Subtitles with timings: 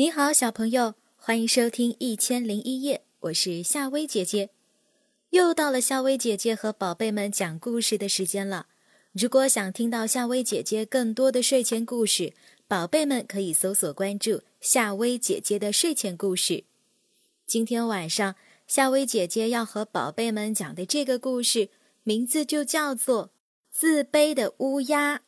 [0.00, 4.48] 你好，小朋友，欢迎收听《一千零一夜》，我是夏薇姐姐。
[5.28, 8.68] 又到了夏薇姐姐和宝贝们讲故事的时间了。
[9.12, 12.32] 如果想听到夏薇姐姐更多的睡前故事，
[12.66, 16.64] 宝贝们可以搜索关注夏薇姐姐的睡前故事。
[17.44, 18.34] 今天晚上，
[18.66, 21.68] 夏薇姐姐要和宝贝们讲的这个故事，
[22.04, 23.26] 名字就叫做
[23.70, 25.18] 《自卑的乌鸦》。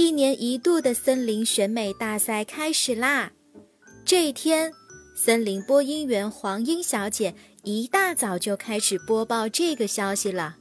[0.00, 3.32] 一年一度的森林选美大赛开始啦！
[4.04, 4.72] 这一天，
[5.16, 7.34] 森林播音员黄莺小姐
[7.64, 10.54] 一大早就开始播报这个消息了。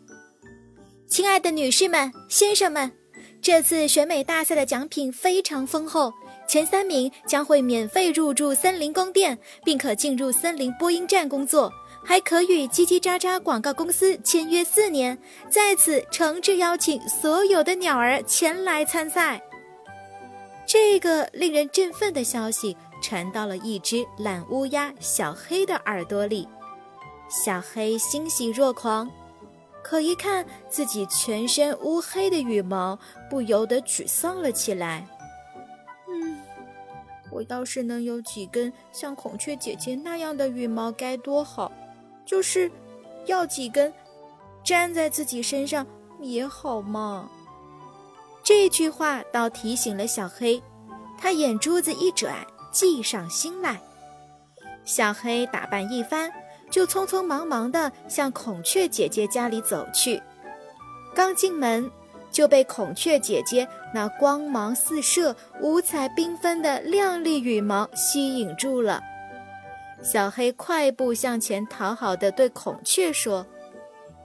[1.07, 2.91] 亲爱的女士们、先生们，
[3.39, 6.11] 这次选美大赛的奖品非常丰厚，
[6.49, 11.71] 前三名将会免费入住森林宫殿，并可进入森林播音站工作。
[12.07, 15.17] 还可与叽叽喳喳广告公司签约四年，
[15.49, 19.41] 在此诚挚邀请所有的鸟儿前来参赛。
[20.65, 26.47] 这个令人振奋的消息传到了一只懒乌鸦小黑的耳朵里，
[27.29, 29.11] 小黑欣喜若狂，
[29.83, 32.97] 可一看自己全身乌黑的羽毛，
[33.29, 35.05] 不由得沮丧了起来。
[36.07, 36.39] 嗯，
[37.33, 41.69] 我要是能有几根像孔雀姐姐那样的羽毛，该多好！
[42.27, 42.69] 就是，
[43.25, 43.91] 要几根，
[44.65, 45.87] 粘在自己身上
[46.19, 47.29] 也好嘛。
[48.43, 50.61] 这句话倒提醒了小黑，
[51.17, 52.35] 他眼珠子一转，
[52.69, 53.79] 计上心来。
[54.83, 56.29] 小黑打扮一番，
[56.69, 60.21] 就匆匆忙忙地向孔雀姐姐家里走去。
[61.15, 61.89] 刚进门，
[62.29, 69.01] 就被孔雀姐姐那光芒四射、五彩缤纷的亮丽羽毛吸引住了。
[70.03, 73.45] 小黑快步向前，讨好的对孔雀说：“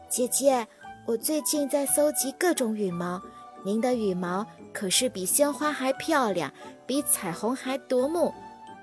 [0.08, 0.66] 姐姐，
[1.06, 3.20] 我最近在搜集各种羽毛，
[3.64, 6.52] 您的羽毛可是比鲜花还漂亮，
[6.86, 8.32] 比彩虹还夺目，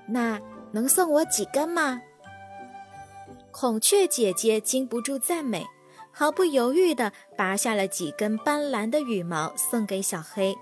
[0.06, 0.40] 那
[0.72, 2.00] 能送我几根吗？”
[3.52, 5.66] 孔雀姐姐禁不住赞美，
[6.12, 10.56] 毫不犹豫地拔下了几根斑斓的羽毛送给小黑。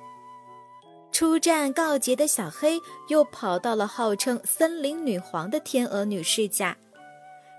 [1.19, 6.79] 出战告捷的小黑又跑到了号称森林女皇的天鹅女士家。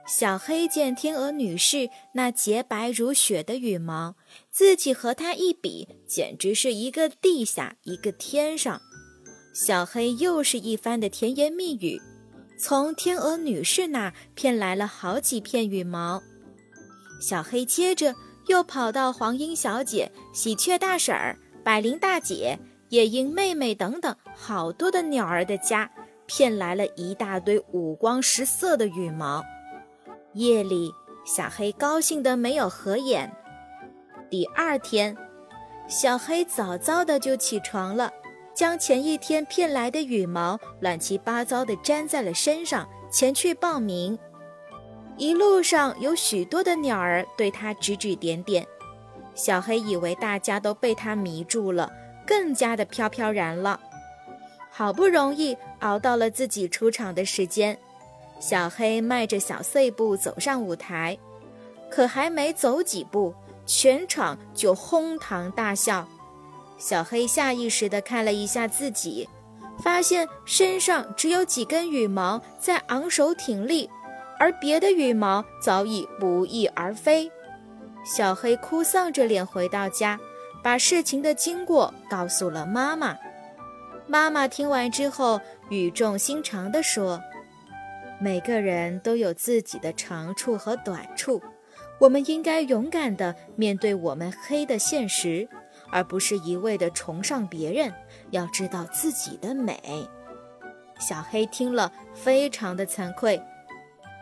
[0.07, 4.15] 小黑见天鹅女士那洁白如雪的羽毛，
[4.49, 8.79] 自己和她一比，简直是一个地下一个天上。
[9.53, 12.01] 小黑又是一番的甜言蜜语，
[12.57, 16.23] 从天鹅女士那骗来了好几片羽毛。
[17.19, 18.15] 小黑接着
[18.47, 22.57] 又跑到黄莺小姐、喜鹊大婶儿、百灵大姐。
[22.89, 25.89] 也因妹妹等等，好多的鸟儿的家，
[26.25, 29.43] 骗来了一大堆五光十色的羽毛。
[30.33, 30.91] 夜里，
[31.25, 33.31] 小黑高兴得没有合眼。
[34.29, 35.15] 第二天，
[35.87, 38.11] 小黑早早的就起床了，
[38.53, 44.17] 将前一天骗来的羽毛乱七八糟的粘在了身上，前去报名。
[45.17, 48.65] 一路上有许多的鸟儿对他指指点点，
[49.35, 51.91] 小黑以为大家都被他迷住了。
[52.29, 53.79] 更加的飘飘然了，
[54.69, 57.75] 好不容易熬到了自己出场的时间，
[58.39, 61.17] 小黑迈着小碎步走上舞台，
[61.89, 63.33] 可还没走几步，
[63.65, 66.07] 全场就哄堂大笑。
[66.77, 69.27] 小黑下意识地看了一下自己，
[69.81, 73.89] 发现身上只有几根羽毛在昂首挺立，
[74.37, 77.31] 而别的羽毛早已不翼而飞。
[78.05, 80.19] 小黑哭丧着脸回到家。
[80.63, 83.17] 把事情的经过告诉了妈妈。
[84.07, 85.39] 妈妈听完之后，
[85.69, 87.21] 语重心长地说
[88.19, 91.41] ：“每个人都有自己的长处和短处，
[91.99, 95.47] 我们应该勇敢地面对我们黑的现实，
[95.91, 97.93] 而不是一味地崇尚别人。
[98.31, 99.79] 要知道自己的美。”
[100.99, 103.41] 小黑听了，非常的惭愧。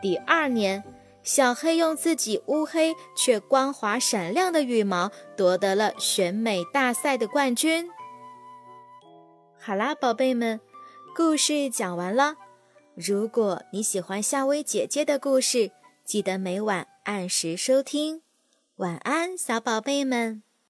[0.01, 0.83] 第二年。
[1.27, 7.89] 小黑用自己乌黑却光滑闪亮的羽毛夺得了选美大赛的冠军。
[9.59, 10.62] 好啦，宝贝们，
[11.13, 12.35] 故事讲完了。
[12.95, 15.71] 如果你喜欢夏薇姐姐的故事，
[16.06, 18.21] 记得每晚按时收听。
[18.77, 20.46] 晚安，小宝贝们。